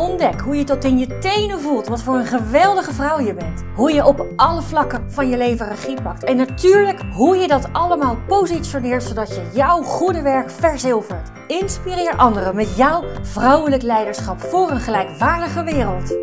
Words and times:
Ontdek 0.00 0.40
hoe 0.40 0.56
je 0.56 0.64
tot 0.64 0.84
in 0.84 0.98
je 0.98 1.18
tenen 1.18 1.60
voelt 1.60 1.86
wat 1.86 2.02
voor 2.02 2.14
een 2.14 2.26
geweldige 2.26 2.92
vrouw 2.92 3.20
je 3.20 3.34
bent. 3.34 3.64
Hoe 3.74 3.92
je 3.92 4.06
op 4.06 4.26
alle 4.36 4.62
vlakken 4.62 5.10
van 5.10 5.28
je 5.28 5.36
leven 5.36 5.68
regie 5.68 6.02
pakt. 6.02 6.24
En 6.24 6.36
natuurlijk 6.36 7.00
hoe 7.12 7.36
je 7.36 7.48
dat 7.48 7.68
allemaal 7.72 8.16
positioneert 8.26 9.02
zodat 9.02 9.28
je 9.28 9.50
jouw 9.54 9.82
goede 9.82 10.22
werk 10.22 10.50
verzilvert. 10.50 11.30
Inspireer 11.46 12.16
anderen 12.16 12.56
met 12.56 12.76
jouw 12.76 13.04
vrouwelijk 13.22 13.82
leiderschap 13.82 14.40
voor 14.40 14.70
een 14.70 14.80
gelijkwaardige 14.80 15.64
wereld. 15.64 16.16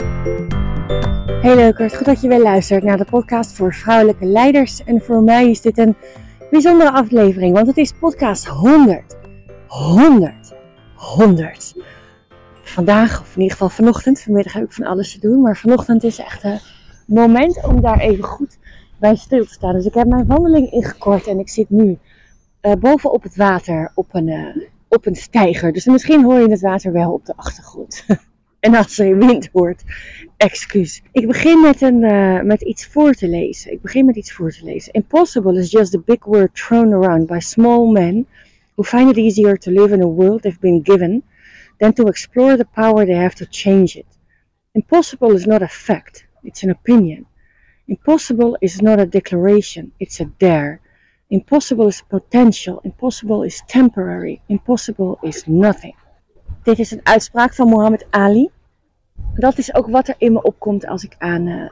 Hey 1.41 1.55
leukert, 1.55 1.95
goed 1.95 2.05
dat 2.05 2.21
je 2.21 2.27
weer 2.27 2.41
luistert 2.41 2.83
naar 2.83 2.97
de 2.97 3.05
podcast 3.09 3.55
voor 3.55 3.73
vrouwelijke 3.73 4.25
leiders. 4.25 4.83
En 4.83 5.01
voor 5.01 5.23
mij 5.23 5.49
is 5.49 5.61
dit 5.61 5.77
een 5.77 5.95
bijzondere 6.51 6.91
aflevering, 6.91 7.53
want 7.53 7.67
het 7.67 7.77
is 7.77 7.93
podcast 7.99 8.45
100. 8.45 9.17
100. 9.67 10.53
100 10.95 11.73
vandaag, 12.69 13.21
of 13.21 13.35
in 13.35 13.41
ieder 13.41 13.51
geval 13.57 13.69
vanochtend, 13.69 14.21
vanmiddag 14.21 14.53
heb 14.53 14.63
ik 14.63 14.71
van 14.71 14.85
alles 14.85 15.11
te 15.11 15.19
doen. 15.19 15.41
Maar 15.41 15.57
vanochtend 15.57 16.03
is 16.03 16.19
echt 16.19 16.43
een 16.43 16.59
moment 17.05 17.63
om 17.63 17.81
daar 17.81 17.99
even 17.99 18.23
goed 18.23 18.57
bij 18.99 19.15
stil 19.15 19.45
te 19.45 19.53
staan. 19.53 19.73
Dus 19.73 19.85
ik 19.85 19.93
heb 19.93 20.07
mijn 20.07 20.27
wandeling 20.27 20.71
ingekort 20.71 21.27
en 21.27 21.39
ik 21.39 21.49
zit 21.49 21.69
nu 21.69 21.97
uh, 22.61 22.71
boven 22.79 23.11
op 23.11 23.23
het 23.23 23.35
water 23.35 23.91
op 23.95 24.07
een, 24.11 24.27
uh, 24.27 24.55
op 24.87 25.05
een 25.05 25.15
steiger. 25.15 25.73
Dus 25.73 25.85
misschien 25.85 26.23
hoor 26.23 26.39
je 26.39 26.49
het 26.49 26.61
water 26.61 26.91
wel 26.91 27.11
op 27.11 27.25
de 27.25 27.33
achtergrond. 27.35 28.05
en 28.59 28.75
als 28.75 28.95
je 28.95 29.15
wind 29.15 29.49
hoort, 29.53 29.83
excuus. 30.37 31.01
Ik 31.11 31.27
begin 31.27 31.61
met, 31.61 31.81
een, 31.81 32.01
uh, 32.01 32.41
met 32.41 32.61
iets 32.61 32.87
voor 32.87 33.13
te 33.13 33.27
lezen. 33.27 33.71
Ik 33.71 33.81
begin 33.81 34.05
met 34.05 34.15
iets 34.15 34.33
voor 34.33 34.51
te 34.51 34.63
lezen. 34.63 34.93
Impossible 34.93 35.59
is 35.59 35.71
just 35.71 35.95
a 35.95 35.99
big 36.05 36.25
word 36.25 36.55
thrown 36.55 36.93
around 36.93 37.27
by 37.27 37.39
small 37.39 37.91
men 37.91 38.27
who 38.75 38.83
find 38.83 39.09
it 39.09 39.17
easier 39.17 39.57
to 39.57 39.71
live 39.71 39.93
in 39.93 40.01
a 40.01 40.07
world 40.07 40.41
they've 40.41 40.59
been 40.59 40.79
given 40.83 41.23
than 41.79 41.93
to 41.93 42.07
explore 42.07 42.57
the 42.57 42.65
power 42.65 43.05
they 43.05 43.13
have 43.13 43.35
to 43.35 43.45
change 43.45 43.95
it. 43.95 44.07
Impossible 44.73 45.31
is 45.35 45.45
not 45.45 45.61
a 45.61 45.67
fact, 45.67 46.27
it's 46.43 46.63
an 46.63 46.69
opinion. 46.69 47.25
Impossible 47.87 48.57
is 48.61 48.81
not 48.81 48.99
a 48.99 49.05
declaration, 49.05 49.91
it's 49.99 50.19
a 50.19 50.25
dare. 50.25 50.81
Impossible 51.29 51.87
is 51.87 52.01
potential, 52.01 52.81
impossible 52.83 53.43
is 53.43 53.63
temporary, 53.67 54.41
impossible 54.47 55.19
is 55.23 55.45
nothing. 55.47 55.95
Dit 56.63 56.79
is 56.79 56.91
een 56.91 57.01
uitspraak 57.03 57.53
van 57.53 57.69
Muhammad 57.69 58.05
Ali. 58.09 58.49
Dat 59.33 59.57
is 59.57 59.73
ook 59.73 59.87
wat 59.87 60.07
er 60.07 60.15
in 60.17 60.33
me 60.33 60.41
opkomt 60.41 60.87
als 60.87 61.03
ik 61.03 61.15
aan 61.17 61.47
uh, 61.47 61.71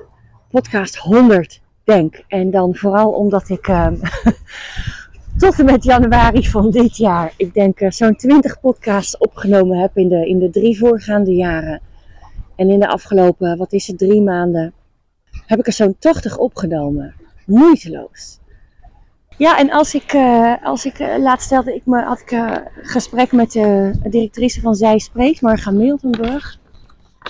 podcast 0.49 0.95
100 0.95 1.61
denk. 1.83 2.23
En 2.27 2.51
dan 2.51 2.75
vooral 2.75 3.11
omdat 3.11 3.49
ik 3.49 3.67
uh, 3.67 3.87
tot 5.37 5.59
en 5.59 5.65
met 5.65 5.83
januari 5.83 6.47
van 6.47 6.71
dit 6.71 6.97
jaar, 6.97 7.33
ik 7.37 7.53
denk 7.53 7.79
uh, 7.79 7.91
zo'n 7.91 8.15
20 8.15 8.59
podcasts 8.59 9.17
opgenomen 9.17 9.79
heb 9.79 9.97
in 9.97 10.09
de, 10.09 10.27
in 10.27 10.39
de 10.39 10.49
drie 10.49 10.77
voorgaande 10.77 11.31
jaren. 11.31 11.81
En 12.55 12.69
in 12.69 12.79
de 12.79 12.87
afgelopen, 12.87 13.57
wat 13.57 13.73
is 13.73 13.87
het, 13.87 13.97
drie 13.97 14.21
maanden, 14.21 14.73
heb 15.45 15.59
ik 15.59 15.67
er 15.67 15.73
zo'n 15.73 15.95
80 15.99 16.37
opgenomen. 16.37 17.15
Moeiteloos. 17.45 18.39
Ja, 19.37 19.57
en 19.57 19.71
als 19.71 19.95
ik, 19.95 20.13
uh, 20.13 20.53
als 20.63 20.85
ik 20.85 20.99
uh, 20.99 21.17
laatst 21.17 21.45
stelde 21.45 21.75
ik 21.75 21.85
me, 21.85 22.01
had 22.01 22.19
ik 22.19 22.31
een 22.31 22.61
gesprek 22.81 23.31
met 23.31 23.51
de 23.51 23.91
directrice 24.09 24.61
van 24.61 24.75
Zij 24.75 24.99
Spreekt, 24.99 25.41
Marga 25.41 25.71
Miltenburg. 25.71 26.59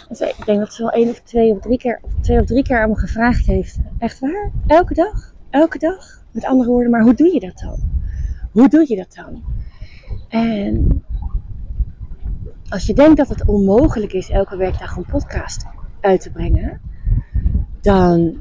Ik 0.09 0.45
denk 0.45 0.59
dat 0.59 0.73
ze 0.73 0.81
wel 0.81 0.91
één 0.91 1.09
of 1.09 1.19
twee 1.19 1.51
of 1.51 1.59
drie 1.59 1.77
keer, 1.77 1.99
of 2.01 2.11
twee 2.21 2.39
of 2.39 2.45
drie 2.45 2.63
keer 2.63 2.81
aan 2.81 2.89
me 2.89 2.95
gevraagd 2.95 3.45
heeft. 3.45 3.77
Echt 3.99 4.19
waar? 4.19 4.51
Elke 4.67 4.93
dag? 4.93 5.33
Elke 5.49 5.77
dag? 5.77 6.24
Met 6.35 6.45
andere 6.45 6.69
woorden, 6.69 6.91
maar 6.91 7.01
hoe 7.01 7.13
doe 7.13 7.33
je 7.33 7.39
dat 7.39 7.59
dan? 7.59 7.79
Hoe 8.51 8.69
doe 8.69 8.85
je 8.87 8.95
dat 8.95 9.15
dan? 9.15 9.43
En 10.27 11.03
als 12.69 12.85
je 12.85 12.93
denkt 12.93 13.17
dat 13.17 13.29
het 13.29 13.45
onmogelijk 13.45 14.13
is 14.13 14.29
elke 14.29 14.57
werkdag 14.57 14.95
een 14.95 15.05
podcast 15.05 15.65
uit 16.01 16.21
te 16.21 16.31
brengen, 16.31 16.81
dan 17.81 18.35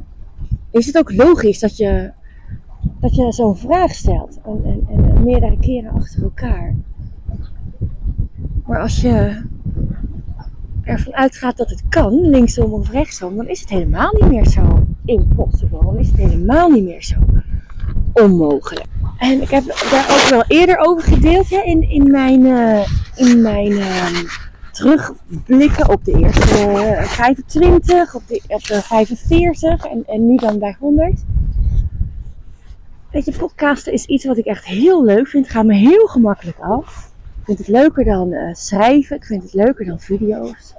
is 0.71 0.87
het 0.87 0.99
ook 0.99 1.13
logisch 1.13 1.59
dat 1.59 1.77
je, 1.77 2.13
dat 3.01 3.15
je 3.15 3.33
zo'n 3.33 3.57
vraag 3.57 3.95
stelt. 3.95 4.41
En, 4.45 4.65
en, 4.65 5.05
en 5.05 5.25
meerdere 5.25 5.59
keren 5.59 5.91
achter 5.91 6.23
elkaar. 6.23 6.75
Maar 8.67 8.81
als 8.81 9.01
je 9.01 9.43
ervan 10.83 11.15
uitgaat 11.15 11.57
dat 11.57 11.71
het 11.71 11.89
kan, 11.89 12.29
linksom 12.29 12.73
of 12.73 12.91
rechtsom, 12.91 13.37
dan 13.37 13.49
is 13.49 13.61
het 13.61 13.71
helemaal 13.71 14.13
niet 14.13 14.29
meer 14.29 14.47
zo 14.47 14.87
impossible. 15.05 15.85
Dan 15.85 15.99
is 15.99 16.09
het 16.09 16.17
helemaal 16.17 16.71
niet 16.71 16.85
meer 16.85 17.03
zo 17.03 17.17
onmogelijk. 18.15 18.87
En 19.19 19.43
ik 19.43 19.51
heb 19.51 19.65
daar 19.91 20.11
ook 20.11 20.29
wel 20.31 20.45
eerder 20.49 20.79
over 20.79 21.03
gedeeld 21.03 21.51
hè, 21.51 21.61
in, 21.61 21.91
in 21.91 22.11
mijn, 22.11 22.41
uh, 22.41 22.89
in 23.15 23.43
mijn 23.43 23.71
uh, 23.71 24.07
terugblikken 24.73 25.89
op 25.89 26.05
de 26.05 26.13
eerste 26.13 26.67
uh, 26.69 27.03
25, 27.03 28.15
op 28.15 28.23
de, 28.27 28.43
op 28.47 28.63
de 28.63 28.83
45 28.83 29.85
en, 29.85 30.05
en 30.07 30.27
nu 30.27 30.37
dan 30.37 30.59
bij 30.59 30.77
100. 30.79 31.25
Weet 33.11 33.25
je, 33.25 33.33
podcasten 33.39 33.93
is 33.93 34.05
iets 34.05 34.25
wat 34.25 34.37
ik 34.37 34.45
echt 34.45 34.65
heel 34.65 35.05
leuk 35.05 35.27
vind. 35.29 35.45
Het 35.45 35.55
gaat 35.55 35.65
me 35.65 35.75
heel 35.75 36.07
gemakkelijk 36.07 36.59
af. 36.59 37.13
Ik 37.39 37.45
vind 37.45 37.59
het 37.59 37.69
leuker 37.69 38.05
dan 38.05 38.33
uh, 38.33 38.55
schrijven. 38.55 39.17
Ik 39.17 39.25
vind 39.25 39.43
het 39.43 39.55
leuker 39.55 39.85
dan 39.85 40.01
video's. 40.01 40.75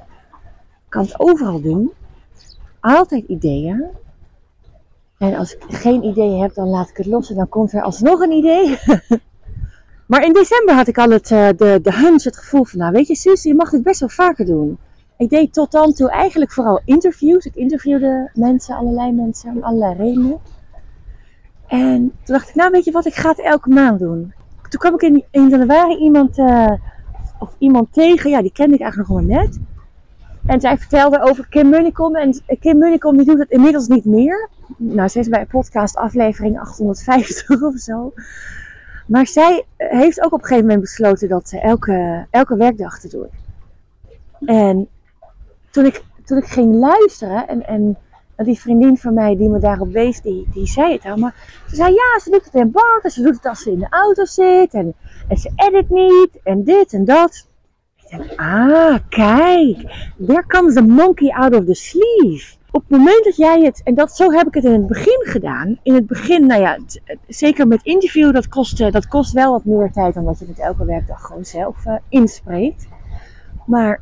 Ik 0.62 0.90
kan 0.90 1.04
het 1.04 1.20
overal 1.20 1.62
doen. 1.62 1.92
Altijd 2.80 3.24
ideeën. 3.28 3.84
En 5.18 5.36
als 5.36 5.56
ik 5.56 5.64
geen 5.68 6.04
idee 6.04 6.42
heb, 6.42 6.54
dan 6.54 6.68
laat 6.68 6.90
ik 6.90 6.98
het 6.98 7.06
los 7.06 7.30
en 7.30 7.36
dan 7.36 7.50
komt 7.50 7.74
er 7.74 7.82
alsnog 7.82 8.20
een 8.20 8.32
idee. 8.32 8.78
maar 10.08 10.26
in 10.26 10.34
december 10.34 10.76
had 10.76 10.88
ik 10.88 10.98
al 10.98 11.10
het, 11.10 11.32
uh, 11.32 11.48
de, 11.58 11.80
de 11.82 11.94
hunch, 11.94 12.24
het 12.24 12.38
gevoel 12.38 12.64
van, 12.64 12.80
nou 12.80 12.92
weet 12.92 13.08
je 13.08 13.16
Suus, 13.16 13.44
je 13.44 13.56
mag 13.56 13.70
dit 13.70 13.84
best 13.84 14.00
wel 14.00 14.10
vaker 14.10 14.46
doen. 14.46 14.78
Ik 15.18 15.30
deed 15.30 15.54
tot 15.54 15.72
dan 15.72 15.94
toe 15.94 16.10
eigenlijk 16.10 16.52
vooral 16.52 16.82
interviews. 16.86 17.46
Ik 17.46 17.56
interviewde 17.56 18.30
mensen, 18.34 18.76
allerlei 18.76 19.12
mensen, 19.12 19.56
om 19.56 19.64
allerlei 19.64 19.96
redenen. 19.96 20.40
En 21.68 21.98
toen 22.00 22.36
dacht 22.36 22.50
ik, 22.50 22.56
nou 22.56 22.72
weet 22.72 22.86
je 22.86 22.92
wat, 22.92 23.06
ik 23.06 23.16
ga 23.16 23.30
het 23.30 23.42
elke 23.42 23.70
maand 23.70 24.00
doen. 24.00 24.34
Toen 24.70 24.80
kwam 24.80 24.94
ik 24.94 25.24
in, 25.32 25.50
januari 25.50 25.96
iemand, 25.96 26.38
uh, 26.38 26.72
of 27.40 27.56
iemand 27.58 27.94
tegen, 27.94 28.30
ja 28.30 28.42
die 28.42 28.52
kende 28.52 28.76
ik 28.76 28.82
eigenlijk 28.82 29.10
nog 29.10 29.22
maar 29.22 29.38
net. 29.38 29.60
En 30.46 30.62
zij 30.62 30.78
vertelde 30.78 31.22
over 31.22 31.48
Kim 31.50 31.70
Munnekom. 31.70 32.16
En 32.16 32.42
Kim 32.60 32.78
Munnekom 32.78 33.18
die 33.18 33.26
doet 33.26 33.40
het 33.40 33.50
inmiddels 33.50 33.88
niet 33.88 34.06
meer. 34.06 34.50
Nou, 34.78 35.08
ze 35.08 35.20
is 35.20 35.30
bij 35.30 35.46
podcast 35.46 35.96
aflevering 35.96 36.60
850 36.60 37.62
of 37.62 37.78
zo. 37.78 38.14
Maar 39.08 39.28
zij 39.28 39.66
heeft 39.78 40.24
ook 40.24 40.34
op 40.34 40.40
een 40.40 40.46
gegeven 40.46 40.66
moment 40.66 40.82
besloten 40.82 41.30
dat 41.30 41.50
ze 41.50 41.60
elke, 41.60 42.26
elke 42.30 42.56
werkdag 42.56 43.00
te 43.00 43.08
doen. 43.08 43.28
En 44.46 44.88
toen 45.72 45.86
ik, 45.86 46.04
toen 46.26 46.38
ik 46.38 46.46
ging 46.46 46.76
luisteren 46.76 47.48
en, 47.48 47.68
en 47.68 47.98
die 48.36 48.60
vriendin 48.60 48.98
van 48.98 49.14
mij 49.14 49.38
die 49.38 49.50
me 49.50 49.60
daarop 49.60 49.92
wees, 49.92 50.22
die, 50.22 50.48
die 50.54 50.68
zei 50.68 50.94
het 50.94 51.06
allemaal. 51.06 51.32
Ze 51.68 51.76
zei 51.76 51.94
ja, 51.94 52.20
ze 52.20 52.30
doet 52.30 52.46
het 52.46 52.54
in 52.54 52.72
bad 52.72 53.00
en 53.02 53.12
ze 53.12 53.22
doet 53.22 53.36
het 53.36 53.46
als 53.46 53.62
ze 53.62 53.72
in 53.72 53.80
de 53.80 53.90
auto 53.90 54.26
zit. 54.26 54.74
En, 54.74 54.94
en 55.28 55.38
ze 55.38 55.52
edit 55.56 55.90
niet 55.90 56.40
en 56.44 56.64
dit 56.64 56.94
en 56.94 57.06
dat. 57.06 57.48
Ah, 58.36 58.98
kijk, 59.10 59.78
there 60.26 60.46
comes 60.48 60.74
the 60.74 60.82
monkey 60.82 61.30
out 61.30 61.56
of 61.56 61.66
the 61.66 61.74
sleeve. 61.74 62.56
Op 62.72 62.82
het 62.82 62.98
moment 62.98 63.24
dat 63.24 63.36
jij 63.36 63.62
het, 63.62 63.82
en 63.84 63.96
dat, 63.96 64.16
zo 64.16 64.32
heb 64.32 64.48
ik 64.48 64.54
het 64.54 64.64
in 64.64 64.72
het 64.72 64.88
begin 64.88 65.26
gedaan. 65.26 65.80
In 65.84 65.94
het 65.94 66.08
begin, 66.08 66.46
nou 66.46 66.62
ja, 66.62 66.78
zeker 67.28 67.68
met 67.68 67.84
interview, 67.84 68.34
dat 68.34 68.48
kost, 68.48 68.78
dat 68.78 69.08
kost 69.08 69.34
wel 69.34 69.52
wat 69.52 69.66
meer 69.66 69.92
tijd 69.92 70.14
dan 70.14 70.26
dat 70.26 70.40
je 70.40 70.46
het 70.46 70.60
elke 70.60 70.86
werkdag 70.86 71.22
gewoon 71.22 71.46
zelf 71.46 71.86
uh, 71.86 71.96
inspreekt. 72.10 72.88
Maar 73.66 74.02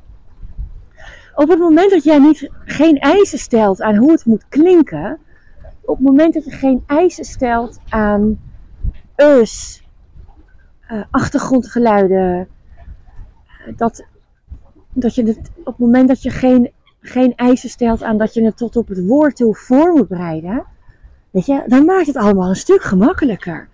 op 1.36 1.50
het 1.50 1.60
moment 1.60 1.92
dat 1.92 2.04
jij 2.04 2.20
niet, 2.20 2.50
geen 2.66 3.00
eisen 3.00 3.40
stelt 3.40 3.82
aan 3.82 3.96
hoe 3.96 4.12
het 4.12 4.26
moet 4.26 4.46
klinken, 4.50 5.18
op 5.82 5.96
het 5.96 6.06
moment 6.06 6.34
dat 6.34 6.46
je 6.46 6.52
geen 6.52 6.84
eisen 6.88 7.26
stelt 7.26 7.80
aan 7.90 8.40
us, 9.16 9.84
achtergrondgeluiden, 11.10 12.48
dat, 13.76 14.06
dat 14.94 15.16
je 15.16 15.24
het 15.24 15.52
op 15.58 15.66
het 15.66 15.78
moment 15.78 16.08
dat 16.08 16.22
je 16.22 16.30
geen, 16.30 16.72
geen 17.00 17.36
eisen 17.36 17.70
stelt 17.70 18.04
aan 18.04 18.18
dat 18.18 18.34
je 18.34 18.44
het 18.44 18.58
tot 18.58 18.76
op 18.76 18.88
het 18.88 19.08
woord 19.08 19.36
toe 19.36 19.56
voor 19.56 19.94
moet 19.94 20.08
bereiden, 20.08 20.66
weet 21.32 21.46
je, 21.46 21.64
dan 21.68 21.86
maakt 21.86 22.08
het 22.08 22.18
allemaal 22.18 22.50
een 22.50 22.56
stuk 22.56 22.82
gemakkelijker. 22.82 23.68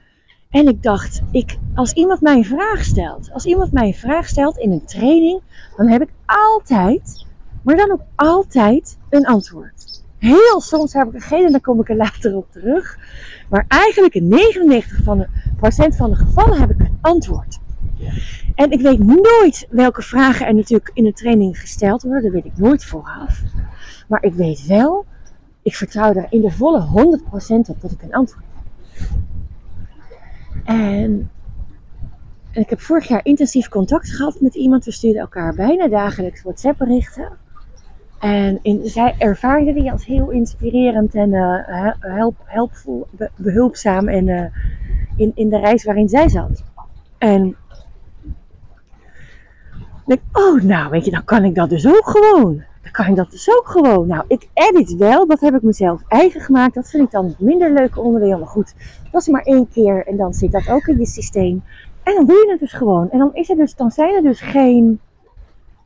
En 0.49 0.67
ik 0.67 0.83
dacht, 0.83 1.21
ik, 1.31 1.57
als 1.75 1.93
iemand 1.93 2.21
mij 2.21 2.35
een 2.35 2.45
vraag 2.45 2.83
stelt, 2.83 3.31
als 3.33 3.45
iemand 3.45 3.71
mij 3.71 3.87
een 3.87 3.93
vraag 3.93 4.27
stelt 4.27 4.57
in 4.57 4.71
een 4.71 4.85
training, 4.85 5.41
dan 5.77 5.87
heb 5.87 6.01
ik 6.01 6.09
altijd, 6.25 7.25
maar 7.63 7.75
dan 7.75 7.91
ook 7.91 8.03
altijd 8.15 8.97
een 9.09 9.25
antwoord. 9.25 10.03
Heel 10.17 10.61
soms 10.61 10.93
heb 10.93 11.07
ik 11.07 11.13
er 11.13 11.21
geen 11.21 11.45
en 11.45 11.51
dan 11.51 11.61
kom 11.61 11.79
ik 11.79 11.89
er 11.89 11.95
later 11.95 12.35
op 12.35 12.51
terug. 12.51 12.97
Maar 13.49 13.65
eigenlijk 13.67 14.13
in 14.13 14.29
99% 14.29 14.31
van 15.95 16.09
de, 16.09 16.15
gevallen 16.15 16.59
heb 16.59 16.69
ik 16.69 16.89
antwoord. 17.01 17.59
En 18.55 18.71
ik 18.71 18.81
weet 18.81 18.99
nooit 19.05 19.67
welke 19.69 20.01
vragen 20.01 20.47
er 20.47 20.55
natuurlijk 20.55 20.91
in 20.93 21.03
de 21.03 21.13
training 21.13 21.59
gesteld 21.59 22.03
worden. 22.03 22.23
Dat 22.23 22.31
weet 22.31 22.45
ik 22.45 22.57
nooit 22.57 22.85
vooraf. 22.85 23.41
Maar 24.07 24.23
ik 24.23 24.33
weet 24.33 24.65
wel, 24.65 25.05
ik 25.61 25.75
vertrouw 25.75 26.13
er 26.13 26.27
in 26.29 26.41
de 26.41 26.51
volle 26.51 26.81
100% 26.81 27.69
op 27.69 27.81
dat 27.81 27.91
ik 27.91 28.01
een 28.01 28.13
antwoord 28.13 28.45
heb. 28.51 29.07
En, 30.63 31.29
en 32.51 32.61
ik 32.61 32.69
heb 32.69 32.79
vorig 32.79 33.07
jaar 33.07 33.25
intensief 33.25 33.69
contact 33.69 34.09
gehad 34.09 34.41
met 34.41 34.55
iemand. 34.55 34.85
We 34.85 34.91
stuurden 34.91 35.21
elkaar 35.21 35.55
bijna 35.55 35.87
dagelijks 35.87 36.41
WhatsApp 36.41 36.77
berichten. 36.77 37.29
En 38.19 38.59
in, 38.61 38.89
zij 38.89 39.15
ervaarde 39.17 39.73
die 39.73 39.91
als 39.91 40.05
heel 40.05 40.29
inspirerend 40.29 41.15
en 41.15 41.33
uh, 41.33 41.91
help, 41.99 42.35
helpvol, 42.45 43.07
behulpzaam 43.35 44.07
en, 44.07 44.27
uh, 44.27 44.45
in, 45.15 45.31
in 45.35 45.49
de 45.49 45.59
reis 45.59 45.83
waarin 45.83 46.09
zij 46.09 46.29
zat. 46.29 46.63
En 47.17 47.55
denk 50.09 50.21
oh 50.33 50.61
nou 50.61 50.89
weet 50.89 51.05
je, 51.05 51.11
dan 51.11 51.23
kan 51.23 51.43
ik 51.43 51.55
dat 51.55 51.69
dus 51.69 51.87
ook 51.87 52.09
gewoon. 52.09 52.63
Dan 52.81 52.91
kan 52.91 53.05
ik 53.05 53.15
dat 53.15 53.31
dus 53.31 53.49
ook 53.49 53.67
gewoon. 53.67 54.07
Nou, 54.07 54.23
ik 54.27 54.47
edit 54.53 54.95
wel, 54.95 55.27
dat 55.27 55.39
heb 55.39 55.55
ik 55.55 55.61
mezelf 55.61 56.01
eigen 56.07 56.41
gemaakt. 56.41 56.73
Dat 56.73 56.89
vind 56.89 57.03
ik 57.03 57.11
dan 57.11 57.35
minder 57.37 57.73
leuke 57.73 58.01
onderdeel. 58.01 58.37
Maar 58.37 58.47
goed, 58.47 58.73
dat 59.11 59.21
is 59.21 59.27
maar 59.27 59.43
één 59.43 59.69
keer 59.69 60.07
en 60.07 60.17
dan 60.17 60.33
zit 60.33 60.51
dat 60.51 60.69
ook 60.69 60.87
in 60.87 60.99
je 60.99 61.05
systeem. 61.05 61.63
En 62.03 62.15
dan 62.15 62.25
doe 62.25 62.35
je 62.35 62.51
het 62.51 62.59
dus 62.59 62.73
gewoon. 62.73 63.09
En 63.09 63.19
dan, 63.19 63.29
is 63.33 63.49
er 63.49 63.55
dus, 63.55 63.75
dan 63.75 63.91
zijn 63.91 64.15
er 64.15 64.21
dus 64.21 64.41
geen 64.41 64.99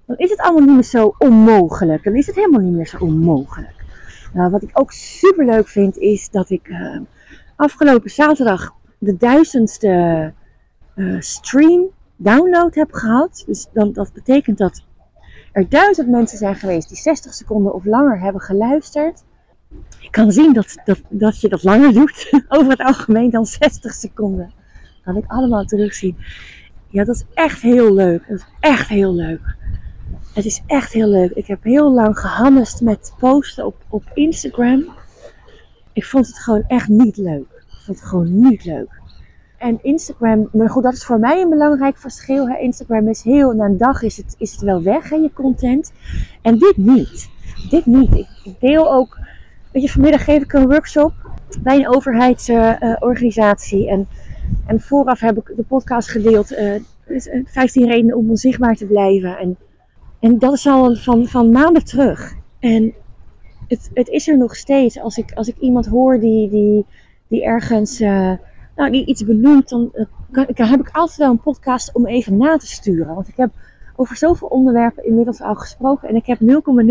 dan 0.06 0.18
is 0.18 0.30
het 0.30 0.40
allemaal 0.40 0.62
niet 0.62 0.74
meer 0.74 0.84
zo 0.84 1.16
onmogelijk. 1.18 2.04
Dan 2.04 2.16
is 2.16 2.28
het 2.28 2.36
helemaal 2.36 2.62
niet 2.62 2.74
meer 2.74 2.88
zo 2.88 2.98
onmogelijk. 2.98 3.86
Nou, 4.34 4.52
wat 4.52 4.64
ik 4.64 4.70
ook 4.74 4.92
super 4.92 5.46
leuk 5.46 5.68
vind, 5.68 5.98
is 5.98 6.30
dat 6.30 6.50
ik 6.50 6.68
uh, 6.68 7.00
afgelopen 7.56 8.10
zaterdag 8.10 8.74
de 8.98 9.18
duizendste 9.18 10.34
uh, 10.96 11.22
stream 11.22 11.86
download 12.15 12.75
heb 12.75 12.94
gehad. 12.94 13.44
Dus 13.45 13.68
dan, 13.74 13.94
dat 13.94 14.13
betekent 14.13 14.57
dat 14.57 14.83
er 15.51 15.69
duizend 15.69 16.07
mensen 16.10 16.38
zijn 16.38 16.56
geweest 16.56 16.88
die 16.88 16.98
60 16.98 17.33
seconden 17.33 17.74
of 17.74 17.86
langer 17.86 18.19
hebben 18.19 18.42
geluisterd. 18.42 19.24
Ik 20.00 20.12
kan 20.12 20.31
zien 20.31 20.54
dat, 20.54 20.75
dat, 20.86 21.01
dat 21.10 21.42
je 21.42 21.50
dat 21.50 21.63
langer 21.63 21.94
doet, 21.94 22.30
over 22.48 22.69
het 22.69 22.81
algemeen 22.81 23.30
dan 23.30 23.45
60 23.45 23.94
seconden. 23.94 24.51
Dat 25.06 25.15
ik 25.15 25.24
allemaal 25.27 25.65
terugzien. 25.65 26.18
Ja, 26.89 27.04
dat 27.04 27.15
is 27.15 27.24
echt 27.33 27.62
heel 27.62 27.94
leuk. 27.94 28.27
Dat 28.27 28.38
is 28.38 28.45
echt 28.60 28.88
heel 28.88 29.13
leuk. 29.13 29.56
Het 30.33 30.45
is 30.45 30.62
echt 30.68 30.92
heel 30.92 31.07
leuk. 31.07 31.31
Ik 31.31 31.48
heb 31.48 31.63
heel 31.63 31.92
lang 31.92 32.19
gehamest 32.19 32.81
met 32.81 33.13
posten 33.19 33.65
op, 33.65 33.75
op 33.89 34.04
Instagram. 34.13 34.86
Ik 35.94 36.06
vond 36.06 36.27
het 36.27 36.39
gewoon 36.39 36.63
echt 36.68 36.88
niet 36.88 37.18
leuk. 37.18 37.63
Ik 37.68 37.81
vond 37.86 38.00
het 38.00 38.07
gewoon 38.07 38.39
niet 38.39 38.65
leuk. 38.65 39.01
En 39.63 39.80
Instagram, 39.81 40.50
maar 40.51 40.69
goed, 40.69 40.83
dat 40.83 40.94
is 40.94 41.06
voor 41.06 41.19
mij 41.19 41.42
een 41.42 41.50
belangrijk 41.50 41.98
verschil. 41.98 42.48
Hè. 42.48 42.57
Instagram 42.57 43.07
is 43.07 43.21
heel, 43.21 43.51
na 43.51 43.65
een 43.65 43.77
dag 43.77 44.01
is 44.01 44.18
het, 44.18 44.36
is 44.38 44.51
het 44.51 44.62
wel 44.62 44.81
weg, 44.81 45.10
hè, 45.10 45.15
je 45.15 45.33
content. 45.33 45.94
En 46.42 46.57
dit 46.57 46.77
niet. 46.77 47.30
Dit 47.69 47.86
niet. 47.86 48.15
Ik, 48.44 48.56
deel 48.60 48.94
ook, 48.94 49.19
weet 49.71 49.83
je, 49.83 49.89
vanmiddag 49.89 50.24
geef 50.24 50.42
ik 50.42 50.54
een 50.54 50.68
workshop 50.68 51.13
bij 51.60 51.75
een 51.75 51.95
overheidsorganisatie. 51.95 53.89
en, 53.89 54.07
en 54.65 54.81
vooraf 54.81 55.19
heb 55.19 55.38
ik 55.38 55.54
de 55.56 55.63
podcast 55.63 56.10
gedeeld. 56.10 56.51
Uh, 56.51 56.81
15 57.45 57.88
redenen 57.88 58.18
om 58.18 58.30
onzichtbaar 58.30 58.75
te 58.75 58.86
blijven. 58.86 59.38
En 59.38 59.57
en 60.24 60.39
dat 60.39 60.54
is 60.54 60.68
al 60.68 60.95
van, 60.95 61.27
van 61.27 61.51
maanden 61.51 61.86
terug. 61.86 62.36
En 62.60 62.94
het, 63.68 63.89
het 63.94 64.07
is 64.07 64.27
er 64.27 64.38
nog 64.38 64.56
steeds. 64.56 65.00
Als 65.00 65.18
ik, 65.18 65.31
als 65.33 65.48
ik 65.48 65.57
iemand 65.60 65.86
hoor 65.86 66.19
die, 66.19 66.50
die, 66.50 66.86
die 67.27 67.44
ergens 67.44 68.01
uh, 68.01 68.31
nou, 68.75 68.92
die 68.92 69.06
iets 69.06 69.22
uh, 69.22 69.54
kan, 69.54 69.92
dan 70.31 70.68
heb 70.68 70.80
ik 70.80 70.90
altijd 70.92 71.18
wel 71.18 71.30
een 71.30 71.42
podcast 71.42 71.94
om 71.94 72.08
even 72.08 72.38
na 72.38 72.58
te 72.58 72.68
sturen. 72.68 73.16
Want 73.16 73.28
ik 73.28 73.36
heb 73.38 73.52
over 73.96 74.16
zoveel 74.16 74.48
onderwerpen 74.48 75.06
inmiddels 75.06 75.42
al 75.42 75.56
gesproken. 75.56 76.10
En 76.10 76.16
ik 76.16 76.25
heb 76.25 76.40
0,0 76.40 76.46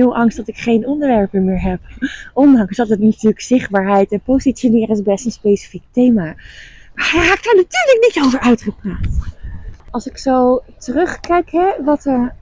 angst 0.09 0.37
dat 0.37 0.49
ik 0.49 0.57
geen 0.57 0.87
onderwerpen 0.87 1.45
meer 1.45 1.63
heb. 1.63 1.81
Ondanks 2.35 2.77
dat 2.77 2.89
het 2.89 3.01
natuurlijk 3.01 3.41
zichtbaarheid 3.41 4.13
en 4.13 4.21
positioneren 4.21 4.89
is 4.89 5.03
best 5.03 5.25
een 5.25 5.31
specifiek 5.31 5.83
thema. 5.91 6.25
Maar 6.95 7.11
hij 7.11 7.27
raakt 7.27 7.45
daar 7.45 7.57
natuurlijk 7.57 8.15
niet 8.15 8.25
over 8.25 8.41
uitgepraat. 8.41 9.31
Als 9.91 10.07
ik 10.07 10.19
zo 10.19 10.63
terugkijk, 10.79 11.51
hè, 11.51 11.85
wat 11.85 12.05
er 12.05 12.35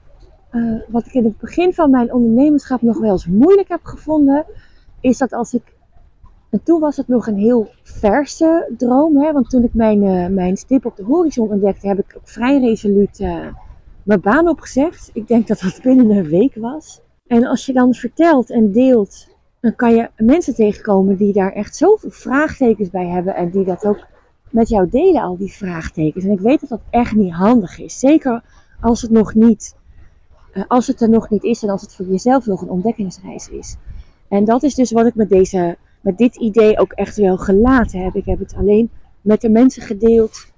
uh, 0.51 0.81
wat 0.87 1.05
ik 1.05 1.13
in 1.13 1.23
het 1.23 1.37
begin 1.37 1.73
van 1.73 1.89
mijn 1.89 2.13
ondernemerschap 2.13 2.81
nog 2.81 2.99
wel 2.99 3.11
eens 3.11 3.25
moeilijk 3.25 3.67
heb 3.67 3.83
gevonden, 3.83 4.45
is 4.99 5.17
dat 5.17 5.33
als 5.33 5.53
ik. 5.53 5.61
En 6.51 6.63
toen 6.63 6.79
was 6.79 6.97
het 6.97 7.07
nog 7.07 7.27
een 7.27 7.37
heel 7.37 7.69
verse 7.83 8.73
droom, 8.77 9.17
hè, 9.17 9.31
want 9.31 9.49
toen 9.49 9.63
ik 9.63 9.73
mijn, 9.73 10.03
uh, 10.03 10.27
mijn 10.27 10.57
stip 10.57 10.85
op 10.85 10.95
de 10.95 11.03
horizon 11.03 11.49
ontdekte, 11.49 11.87
heb 11.87 11.99
ik 11.99 12.13
ook 12.17 12.27
vrij 12.27 12.59
resoluut 12.59 13.19
uh, 13.19 13.47
mijn 14.03 14.21
baan 14.21 14.47
opgezegd. 14.47 15.09
Ik 15.13 15.27
denk 15.27 15.47
dat 15.47 15.59
dat 15.59 15.79
binnen 15.83 16.09
een 16.09 16.29
week 16.29 16.55
was. 16.55 17.01
En 17.27 17.45
als 17.45 17.65
je 17.65 17.73
dan 17.73 17.93
vertelt 17.93 18.49
en 18.49 18.71
deelt, 18.71 19.27
dan 19.59 19.75
kan 19.75 19.95
je 19.95 20.09
mensen 20.17 20.55
tegenkomen 20.55 21.17
die 21.17 21.33
daar 21.33 21.51
echt 21.51 21.75
zoveel 21.75 22.11
vraagtekens 22.11 22.89
bij 22.89 23.07
hebben 23.07 23.35
en 23.35 23.49
die 23.49 23.65
dat 23.65 23.85
ook 23.85 24.07
met 24.49 24.69
jou 24.69 24.89
delen, 24.89 25.21
al 25.21 25.37
die 25.37 25.53
vraagtekens. 25.53 26.25
En 26.25 26.31
ik 26.31 26.39
weet 26.39 26.59
dat 26.59 26.69
dat 26.69 26.81
echt 26.89 27.15
niet 27.15 27.33
handig 27.33 27.79
is. 27.79 27.99
Zeker 27.99 28.43
als 28.81 29.01
het 29.01 29.11
nog 29.11 29.33
niet 29.33 29.75
uh, 30.53 30.63
als 30.67 30.87
het 30.87 31.01
er 31.01 31.09
nog 31.09 31.29
niet 31.29 31.43
is 31.43 31.63
en 31.63 31.69
als 31.69 31.81
het 31.81 31.95
voor 31.95 32.05
jezelf 32.05 32.45
nog 32.45 32.61
een 32.61 32.69
ontdekkingsreis 32.69 33.49
is. 33.49 33.75
En 34.27 34.45
dat 34.45 34.63
is 34.63 34.75
dus 34.75 34.91
wat 34.91 35.05
ik 35.05 35.15
met, 35.15 35.29
deze, 35.29 35.77
met 36.01 36.17
dit 36.17 36.35
idee 36.35 36.79
ook 36.79 36.91
echt 36.91 37.15
wel 37.17 37.37
gelaten 37.37 38.03
heb. 38.03 38.15
Ik 38.15 38.25
heb 38.25 38.39
het 38.39 38.55
alleen 38.57 38.89
met 39.21 39.41
de 39.41 39.49
mensen 39.49 39.81
gedeeld 39.81 40.51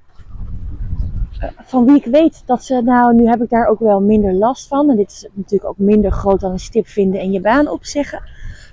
uh, 1.44 1.50
van 1.64 1.86
wie 1.86 1.96
ik 1.96 2.06
weet 2.06 2.44
dat 2.46 2.64
ze, 2.64 2.82
nou, 2.82 3.16
nu 3.16 3.28
heb 3.28 3.42
ik 3.42 3.50
daar 3.50 3.68
ook 3.68 3.80
wel 3.80 4.02
minder 4.02 4.34
last 4.34 4.68
van. 4.68 4.90
En 4.90 4.96
dit 4.96 5.12
is 5.12 5.28
natuurlijk 5.34 5.70
ook 5.70 5.78
minder 5.78 6.12
groot 6.12 6.40
dan 6.40 6.52
een 6.52 6.60
stip 6.60 6.88
vinden 6.88 7.22
en 7.22 7.32
je 7.32 7.42
baan 7.42 7.68
opzeggen. 7.68 8.22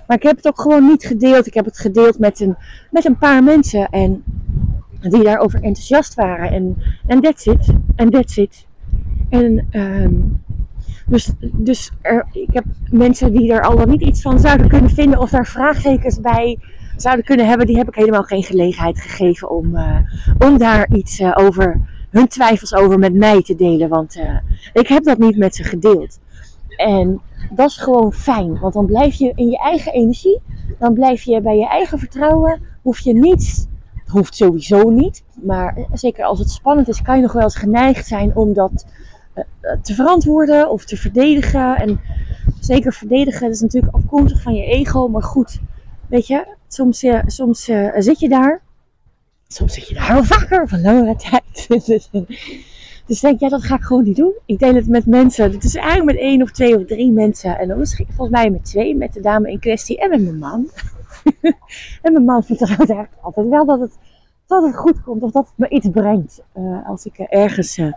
Maar 0.07 0.17
ik 0.17 0.23
heb 0.23 0.35
het 0.35 0.47
ook 0.47 0.61
gewoon 0.61 0.85
niet 0.85 1.05
gedeeld. 1.05 1.47
Ik 1.47 1.53
heb 1.53 1.65
het 1.65 1.79
gedeeld 1.79 2.19
met 2.19 2.39
een, 2.39 2.55
met 2.91 3.05
een 3.05 3.17
paar 3.17 3.43
mensen 3.43 3.89
en 3.89 4.23
die 4.99 5.23
daarover 5.23 5.63
enthousiast 5.63 6.13
waren. 6.13 6.51
En, 6.51 6.75
en 7.07 7.21
that's 7.21 7.45
it. 7.45 7.73
En 7.95 8.09
that's 8.09 8.37
it. 8.37 8.65
En 9.29 9.67
um, 9.71 10.43
dus, 11.11 11.31
dus 11.39 11.91
er, 12.01 12.27
ik 12.31 12.49
heb 12.51 12.65
mensen 12.89 13.31
die 13.31 13.53
er 13.53 13.61
al 13.61 13.75
dan 13.75 13.89
niet 13.89 14.01
iets 14.01 14.21
van 14.21 14.39
zouden 14.39 14.67
kunnen 14.67 14.89
vinden 14.89 15.19
of 15.19 15.29
daar 15.29 15.47
vraagtekens 15.47 16.21
bij 16.21 16.57
zouden 16.95 17.25
kunnen 17.25 17.47
hebben, 17.47 17.67
die 17.67 17.77
heb 17.77 17.87
ik 17.87 17.95
helemaal 17.95 18.23
geen 18.23 18.43
gelegenheid 18.43 19.01
gegeven 19.01 19.49
om, 19.49 19.75
uh, 19.75 19.97
om 20.39 20.57
daar 20.57 20.89
iets 20.93 21.19
uh, 21.19 21.31
over, 21.33 21.81
hun 22.09 22.27
twijfels 22.27 22.73
over 22.73 22.99
met 22.99 23.13
mij 23.13 23.41
te 23.41 23.55
delen. 23.55 23.89
Want 23.89 24.17
uh, 24.17 24.37
ik 24.73 24.87
heb 24.87 25.03
dat 25.03 25.17
niet 25.17 25.37
met 25.37 25.55
ze 25.55 25.63
gedeeld. 25.63 26.19
En 26.75 27.21
dat 27.51 27.69
is 27.69 27.77
gewoon 27.77 28.13
fijn, 28.13 28.59
want 28.59 28.73
dan 28.73 28.85
blijf 28.85 29.15
je 29.15 29.31
in 29.35 29.49
je 29.49 29.57
eigen 29.57 29.93
energie, 29.93 30.41
dan 30.79 30.93
blijf 30.93 31.23
je 31.23 31.41
bij 31.41 31.57
je 31.57 31.67
eigen 31.67 31.99
vertrouwen, 31.99 32.61
hoef 32.81 32.99
je 32.99 33.13
niets, 33.13 33.67
hoeft 34.05 34.35
sowieso 34.35 34.89
niet, 34.89 35.23
maar 35.41 35.77
zeker 35.93 36.25
als 36.25 36.39
het 36.39 36.49
spannend 36.49 36.87
is, 36.87 37.01
kan 37.01 37.15
je 37.15 37.21
nog 37.21 37.33
wel 37.33 37.43
eens 37.43 37.55
geneigd 37.55 38.07
zijn 38.07 38.35
om 38.35 38.53
dat 38.53 38.85
eh, 38.85 38.91
te 39.81 39.93
verantwoorden 39.93 40.69
of 40.69 40.85
te 40.85 40.97
verdedigen. 40.97 41.75
En 41.75 41.99
zeker 42.59 42.93
verdedigen, 42.93 43.41
dat 43.41 43.55
is 43.55 43.61
natuurlijk 43.61 43.95
afkomstig 43.95 44.41
van 44.41 44.53
je 44.53 44.65
ego. 44.65 45.07
Maar 45.07 45.23
goed, 45.23 45.59
weet 46.07 46.27
je, 46.27 46.55
soms, 46.67 47.03
uh, 47.03 47.19
soms 47.25 47.69
uh, 47.69 47.89
zit 47.97 48.19
je 48.19 48.29
daar. 48.29 48.61
Soms 49.47 49.73
zit 49.73 49.87
je 49.87 49.93
daar 49.93 50.13
wel 50.13 50.23
vaker, 50.23 50.67
een 50.71 50.81
langere 50.81 51.15
tijd. 51.15 51.67
dus, 51.85 52.09
dus 53.05 53.19
denk 53.19 53.39
ja, 53.39 53.49
dat 53.49 53.63
ga 53.63 53.75
ik 53.75 53.83
gewoon 53.83 54.03
niet 54.03 54.15
doen. 54.15 54.33
Ik 54.45 54.59
deel 54.59 54.75
het 54.75 54.87
met 54.87 55.05
mensen. 55.05 55.51
Het 55.51 55.63
is 55.63 55.75
eigenlijk 55.75 56.05
met 56.05 56.17
één 56.17 56.41
of 56.41 56.51
twee 56.51 56.77
of 56.77 56.85
drie 56.85 57.11
mensen. 57.11 57.59
En 57.59 57.67
dan 57.67 57.77
volgens 57.87 58.29
mij 58.29 58.49
met 58.49 58.65
twee, 58.65 58.95
met 58.95 59.13
de 59.13 59.21
dame 59.21 59.51
in 59.51 59.59
kwestie 59.59 59.99
en 59.99 60.09
met 60.09 60.21
mijn 60.21 60.37
man. 60.37 60.69
en 62.01 62.13
mijn 62.13 62.25
man 62.25 62.43
vertrouwt 62.43 62.89
eigenlijk 62.89 63.21
altijd 63.21 63.47
wel 63.47 63.65
dat 63.65 63.79
het 63.79 63.97
dat 64.51 64.63
het 64.63 64.75
goed 64.75 65.03
komt 65.03 65.21
of 65.21 65.31
dat 65.31 65.45
het 65.45 65.57
me 65.57 65.69
iets 65.69 65.89
brengt. 65.89 66.41
Uh, 66.57 66.89
als 66.89 67.05
ik 67.05 67.17
ergens 67.17 67.77
uh, 67.77 67.91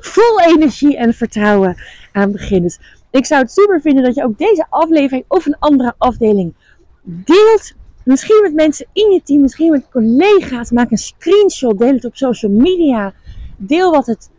vol 0.00 0.40
energie 0.40 0.96
en 0.96 1.14
vertrouwen 1.14 1.76
aan 2.12 2.32
begin. 2.32 2.62
Dus 2.62 2.80
ik 3.10 3.26
zou 3.26 3.42
het 3.42 3.52
super 3.52 3.80
vinden 3.80 4.04
dat 4.04 4.14
je 4.14 4.24
ook 4.24 4.38
deze 4.38 4.66
aflevering 4.68 5.24
of 5.28 5.46
een 5.46 5.58
andere 5.58 5.94
afdeling 5.98 6.54
deelt. 7.02 7.72
Misschien 8.04 8.42
met 8.42 8.54
mensen 8.54 8.86
in 8.92 9.10
je 9.10 9.20
team, 9.24 9.40
misschien 9.40 9.70
met 9.70 9.88
collega's. 9.90 10.70
Maak 10.70 10.90
een 10.90 10.98
screenshot, 10.98 11.78
deel 11.78 11.92
het 11.92 12.04
op 12.04 12.16
social 12.16 12.52
media. 12.52 13.12
Deel 13.56 13.90
wat 13.90 14.06
het 14.06 14.30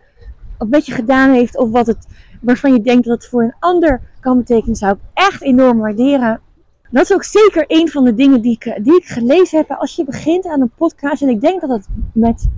een 0.57 0.69
beetje 0.69 0.93
gedaan 0.93 1.31
heeft 1.31 1.57
of 1.57 1.69
wat 1.69 1.87
het, 1.87 2.07
waarvan 2.41 2.73
je 2.73 2.81
denkt 2.81 3.05
dat 3.05 3.21
het 3.21 3.29
voor 3.29 3.43
een 3.43 3.55
ander 3.59 4.01
kan 4.19 4.37
betekenen. 4.37 4.75
Zou 4.75 4.93
ik 4.93 4.99
echt 5.13 5.41
enorm 5.41 5.77
waarderen 5.77 6.41
dat 6.91 7.03
is 7.03 7.13
ook 7.13 7.23
zeker 7.23 7.63
een 7.67 7.89
van 7.89 8.03
de 8.03 8.13
dingen 8.13 8.41
die 8.41 8.51
ik, 8.51 8.79
die 8.83 8.95
ik 8.95 9.05
gelezen 9.05 9.57
heb. 9.57 9.71
Als 9.71 9.95
je 9.95 10.03
begint 10.03 10.45
aan 10.45 10.61
een 10.61 10.71
podcast, 10.75 11.21
en 11.21 11.29
ik 11.29 11.41
denk 11.41 11.61
dat 11.61 11.69
het 11.69 11.87
met, 12.13 12.49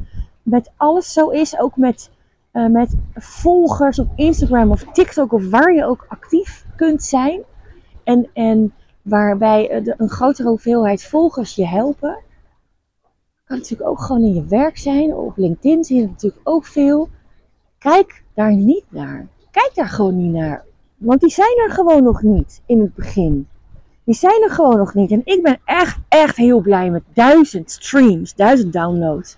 met 0.43 0.71
alles 0.77 1.13
zo 1.13 1.29
is, 1.29 1.59
ook 1.59 1.77
met, 1.77 2.11
uh, 2.53 2.67
met 2.67 2.95
volgers 3.13 3.99
op 3.99 4.07
Instagram 4.15 4.71
of 4.71 4.83
TikTok 4.91 5.33
of 5.33 5.49
waar 5.49 5.73
je 5.73 5.85
ook 5.85 6.05
actief 6.07 6.65
kunt 6.75 7.03
zijn. 7.03 7.41
En, 8.03 8.29
en 8.33 8.73
waarbij 9.01 9.81
de, 9.83 9.95
een 9.97 10.09
grotere 10.09 10.49
hoeveelheid 10.49 11.03
volgers 11.03 11.55
je 11.55 11.67
helpen. 11.67 12.19
kan 13.43 13.57
natuurlijk 13.57 13.89
ook 13.89 14.01
gewoon 14.01 14.23
in 14.23 14.33
je 14.33 14.45
werk 14.45 14.77
zijn. 14.77 15.15
Op 15.15 15.37
LinkedIn 15.37 15.83
zie 15.83 16.01
je 16.01 16.07
natuurlijk 16.07 16.41
ook 16.43 16.65
veel. 16.65 17.09
Kijk 17.77 18.23
daar 18.33 18.55
niet 18.55 18.85
naar. 18.89 19.27
Kijk 19.51 19.71
daar 19.73 19.89
gewoon 19.89 20.17
niet 20.17 20.33
naar. 20.33 20.65
Want 20.97 21.21
die 21.21 21.29
zijn 21.29 21.57
er 21.67 21.71
gewoon 21.71 22.03
nog 22.03 22.21
niet 22.21 22.61
in 22.65 22.81
het 22.81 22.95
begin. 22.95 23.47
Die 24.05 24.15
zijn 24.15 24.43
er 24.43 24.51
gewoon 24.51 24.77
nog 24.77 24.93
niet. 24.93 25.11
En 25.11 25.21
ik 25.23 25.43
ben 25.43 25.59
echt, 25.65 25.97
echt 26.07 26.35
heel 26.35 26.61
blij 26.61 26.89
met 26.89 27.03
duizend 27.13 27.71
streams, 27.71 28.35
duizend 28.35 28.73
downloads. 28.73 29.37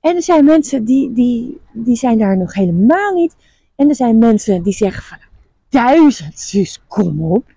En 0.00 0.16
er 0.16 0.22
zijn 0.22 0.44
mensen 0.44 0.84
die, 0.84 1.12
die, 1.12 1.60
die 1.72 1.96
zijn 1.96 2.18
daar 2.18 2.36
nog 2.36 2.54
helemaal 2.54 3.14
niet. 3.14 3.36
En 3.76 3.88
er 3.88 3.94
zijn 3.94 4.18
mensen 4.18 4.62
die 4.62 4.72
zeggen 4.72 5.02
van 5.02 5.18
duizend, 5.68 6.38
zus, 6.38 6.82
kom 6.88 7.22
op. 7.32 7.54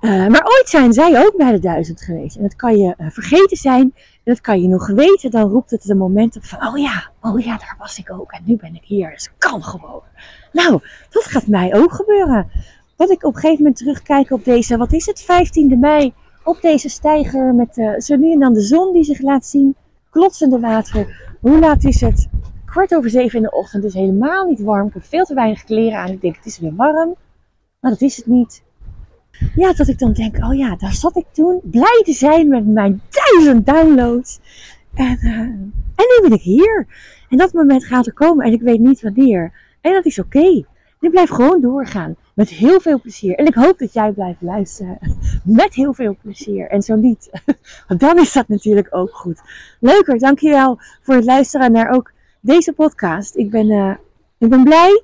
Uh, 0.00 0.26
maar 0.26 0.44
ooit 0.44 0.68
zijn 0.68 0.92
zij 0.92 1.24
ook 1.24 1.36
bij 1.36 1.52
de 1.52 1.58
duizend 1.58 2.02
geweest. 2.02 2.36
En 2.36 2.42
dat 2.42 2.56
kan 2.56 2.76
je 2.76 2.94
uh, 2.98 3.10
vergeten 3.10 3.56
zijn. 3.56 3.82
En 3.82 4.32
dat 4.32 4.40
kan 4.40 4.62
je 4.62 4.68
nog 4.68 4.86
weten. 4.86 5.30
Dan 5.30 5.50
roept 5.50 5.70
het 5.70 5.88
een 5.88 5.96
moment 5.96 6.36
op 6.36 6.44
van, 6.44 6.66
oh 6.66 6.78
ja, 6.78 7.10
oh 7.20 7.40
ja, 7.40 7.56
daar 7.56 7.76
was 7.78 7.98
ik 7.98 8.12
ook. 8.12 8.32
En 8.32 8.42
nu 8.44 8.56
ben 8.56 8.74
ik 8.74 8.84
hier. 8.84 9.10
Dus 9.10 9.30
kan 9.38 9.64
gewoon. 9.64 10.02
Nou, 10.52 10.80
dat 11.10 11.24
gaat 11.24 11.46
mij 11.46 11.74
ook 11.74 11.92
gebeuren. 11.92 12.50
Dat 12.96 13.10
ik 13.10 13.24
op 13.24 13.34
een 13.34 13.40
gegeven 13.40 13.62
moment 13.62 13.76
terugkijk 13.76 14.30
op 14.30 14.44
deze, 14.44 14.76
wat 14.76 14.92
is 14.92 15.06
het, 15.06 15.22
15e 15.22 15.78
mei. 15.78 16.12
Op 16.44 16.60
deze 16.60 16.88
steiger 16.88 17.54
met 17.54 17.76
uh, 17.76 17.98
zo 17.98 18.16
nu 18.16 18.32
en 18.32 18.40
dan 18.40 18.52
de 18.52 18.60
zon 18.60 18.92
die 18.92 19.04
zich 19.04 19.20
laat 19.20 19.46
zien. 19.46 19.76
Klotsende 20.10 20.58
water. 20.58 21.36
Hoe 21.40 21.58
laat 21.58 21.84
is 21.84 22.00
het? 22.00 22.28
Kwart 22.64 22.94
over 22.94 23.10
zeven 23.10 23.36
in 23.36 23.42
de 23.42 23.50
ochtend. 23.50 23.82
Het 23.82 23.94
is 23.94 24.00
helemaal 24.00 24.44
niet 24.48 24.60
warm. 24.60 24.86
Ik 24.86 24.94
heb 24.94 25.04
veel 25.04 25.24
te 25.24 25.34
weinig 25.34 25.64
kleren 25.64 25.98
aan. 25.98 26.10
Ik 26.10 26.20
denk, 26.20 26.36
het 26.36 26.46
is 26.46 26.58
weer 26.58 26.74
warm. 26.74 27.14
Maar 27.80 27.90
dat 27.90 28.00
is 28.00 28.16
het 28.16 28.26
niet. 28.26 28.62
Ja, 29.54 29.72
dat 29.72 29.88
ik 29.88 29.98
dan 29.98 30.12
denk, 30.12 30.36
oh 30.44 30.54
ja, 30.54 30.76
daar 30.76 30.92
zat 30.92 31.16
ik 31.16 31.24
toen 31.32 31.60
blij 31.62 32.02
te 32.04 32.12
zijn 32.12 32.48
met 32.48 32.66
mijn 32.66 33.02
duizend 33.10 33.66
downloads. 33.66 34.40
En, 34.94 35.18
uh, 35.22 35.30
en 35.30 35.72
nu 35.96 36.28
ben 36.28 36.32
ik 36.32 36.42
hier. 36.42 36.86
En 37.28 37.36
dat 37.38 37.52
moment 37.52 37.84
gaat 37.84 38.06
er 38.06 38.12
komen 38.12 38.46
en 38.46 38.52
ik 38.52 38.62
weet 38.62 38.80
niet 38.80 39.02
wanneer. 39.02 39.52
En 39.80 39.92
dat 39.92 40.04
is 40.04 40.18
oké. 40.18 40.38
Okay. 40.38 40.66
Blijf 41.10 41.30
gewoon 41.30 41.60
doorgaan. 41.60 42.16
Met 42.36 42.48
heel 42.48 42.80
veel 42.80 43.00
plezier. 43.00 43.34
En 43.34 43.46
ik 43.46 43.54
hoop 43.54 43.78
dat 43.78 43.92
jij 43.92 44.12
blijft 44.12 44.42
luisteren. 44.42 44.98
Met 45.44 45.74
heel 45.74 45.94
veel 45.94 46.16
plezier. 46.22 46.68
En 46.68 46.82
zo 46.82 46.94
niet. 46.94 47.30
Dan 47.98 48.18
is 48.18 48.32
dat 48.32 48.48
natuurlijk 48.48 48.88
ook 48.90 49.14
goed. 49.14 49.40
Leuker, 49.80 50.18
dankjewel 50.18 50.78
voor 51.02 51.14
het 51.14 51.24
luisteren 51.24 51.72
naar 51.72 51.90
ook 51.90 52.12
deze 52.40 52.72
podcast. 52.72 53.36
Ik 53.36 53.50
ben, 53.50 53.70
uh, 53.70 53.94
ik 54.38 54.48
ben 54.48 54.64
blij. 54.64 55.02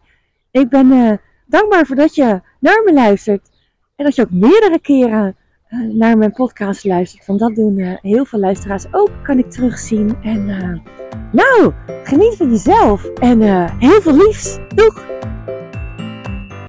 Ik 0.50 0.68
ben 0.68 0.92
uh, 0.92 1.12
dankbaar 1.46 1.86
voor 1.86 1.96
dat 1.96 2.14
je 2.14 2.40
naar 2.58 2.82
me 2.84 2.92
luistert. 2.92 3.50
En 3.96 4.04
dat 4.04 4.14
je 4.14 4.22
ook 4.22 4.30
meerdere 4.30 4.80
keren 4.80 5.36
uh, 5.68 5.94
naar 5.94 6.18
mijn 6.18 6.32
podcast 6.32 6.84
luistert. 6.84 7.26
Want 7.26 7.38
dat 7.38 7.54
doen 7.54 7.98
heel 8.02 8.24
veel 8.24 8.38
luisteraars 8.38 8.84
ook, 8.90 9.10
kan 9.22 9.38
ik 9.38 9.50
terugzien. 9.50 10.16
En 10.22 10.46
nou, 11.32 11.72
geniet 12.04 12.36
van 12.36 12.50
jezelf. 12.50 13.04
En 13.04 13.40
heel 13.78 14.00
veel 14.00 14.16
liefs. 14.16 14.58
Doeg! 14.74 15.31